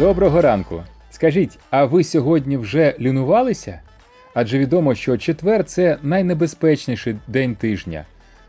[0.00, 0.82] Доброго ранку.
[1.10, 3.80] Скажіть, а ви сьогодні вже лінувалися?
[4.34, 8.06] Адже відомо, що четвер це найнебезпечніший день тижня,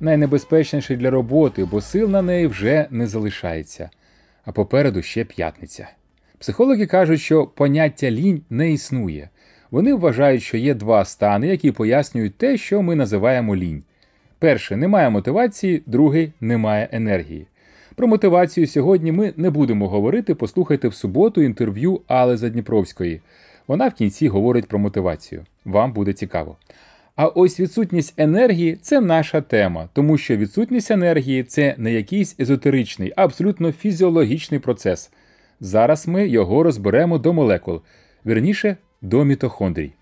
[0.00, 3.90] найнебезпечніший для роботи, бо сил на неї вже не залишається.
[4.44, 5.88] А попереду ще п'ятниця.
[6.38, 9.28] Психологи кажуть, що поняття лінь не існує.
[9.70, 13.82] Вони вважають, що є два стани, які пояснюють те, що ми називаємо лінь.
[14.38, 17.46] Перше немає мотивації, другий немає енергії.
[17.96, 20.34] Про мотивацію сьогодні ми не будемо говорити.
[20.34, 23.20] Послухайте в суботу інтерв'ю Алли Задніпровської.
[23.66, 25.44] Вона в кінці говорить про мотивацію.
[25.64, 26.56] Вам буде цікаво.
[27.16, 33.12] А ось відсутність енергії це наша тема, тому що відсутність енергії це не якийсь езотеричний,
[33.16, 35.10] а абсолютно фізіологічний процес.
[35.60, 37.80] Зараз ми його розберемо до молекул,
[38.26, 39.92] вірніше до мітохондрій.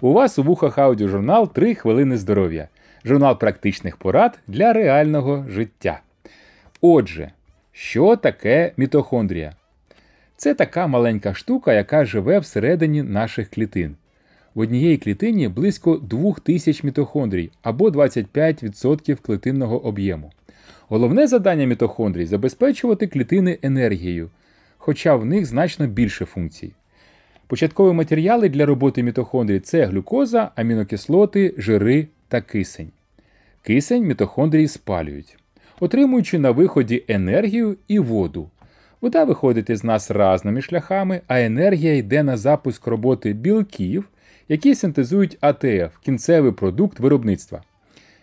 [0.00, 2.68] У вас у вухах аудіожурнал «3 хвилини здоров'я,
[3.04, 6.00] журнал практичних порад для реального життя.
[6.84, 7.30] Отже,
[7.72, 9.52] що таке мітохондрія?
[10.36, 13.96] Це така маленька штука, яка живе всередині наших клітин.
[14.54, 20.32] В однієї клітині близько 2000 мітохондрій або 25% клітинного об'єму.
[20.88, 24.30] Головне завдання мітохондрій забезпечувати клітини енергією,
[24.78, 26.72] хоча в них значно більше функцій.
[27.46, 32.90] Початкові матеріали для роботи мітохондрій це глюкоза, амінокислоти, жири та кисень.
[33.62, 35.36] Кисень мітохондрії спалюють,
[35.82, 38.50] отримуючи на виході енергію і воду.
[39.00, 44.08] Вода виходить із нас разними шляхами, а енергія йде на запуск роботи білків,
[44.48, 47.62] які синтезують АТФ кінцевий продукт виробництва.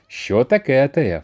[0.07, 1.23] Що таке АТФ?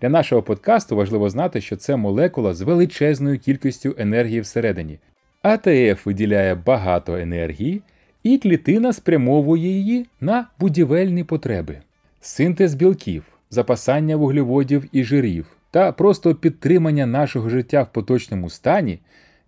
[0.00, 4.98] Для нашого подкасту важливо знати, що це молекула з величезною кількістю енергії всередині.
[5.42, 7.82] АТФ виділяє багато енергії,
[8.22, 11.78] і клітина спрямовує її на будівельні потреби,
[12.20, 18.98] синтез білків, запасання вуглеводів і жирів та просто підтримання нашого життя в поточному стані.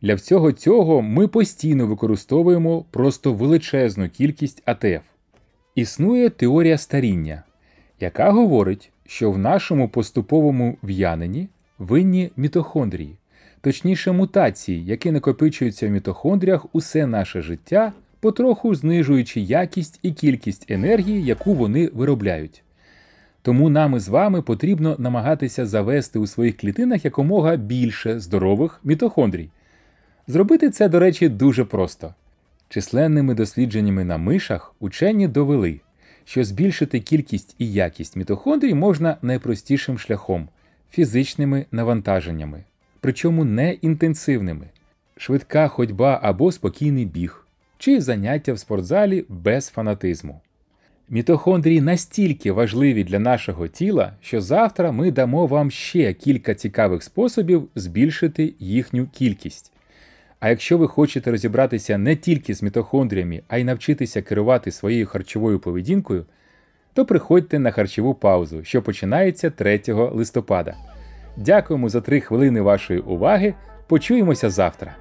[0.02, 5.02] Для всього цього ми постійно використовуємо просто величезну кількість АТФ.
[5.74, 7.42] Існує теорія старіння,
[8.00, 11.48] яка говорить, що в нашому поступовому в'яненні
[11.78, 13.16] винні мітохондрії,
[13.60, 21.24] точніше мутації, які накопичуються в мітохондріях усе наше життя, потроху знижуючи якість і кількість енергії,
[21.24, 22.63] яку вони виробляють.
[23.44, 29.48] Тому нам із вами потрібно намагатися завести у своїх клітинах якомога більше здорових мітохондрій.
[30.26, 32.14] Зробити це, до речі, дуже просто.
[32.68, 35.80] Численними дослідженнями на мишах учені довели,
[36.24, 40.48] що збільшити кількість і якість мітохондрій можна найпростішим шляхом
[40.90, 42.64] фізичними навантаженнями,
[43.00, 44.66] причому не інтенсивними,
[45.16, 47.46] швидка ходьба або спокійний біг,
[47.78, 50.40] чи заняття в спортзалі без фанатизму.
[51.08, 57.68] Мітохондрії настільки важливі для нашого тіла, що завтра ми дамо вам ще кілька цікавих способів
[57.74, 59.72] збільшити їхню кількість.
[60.40, 65.58] А якщо ви хочете розібратися не тільки з мітохондріями, а й навчитися керувати своєю харчовою
[65.58, 66.26] поведінкою,
[66.94, 70.74] то приходьте на харчову паузу, що починається 3 листопада.
[71.36, 73.54] Дякуємо за 3 хвилини вашої уваги.
[73.86, 74.96] Почуємося завтра.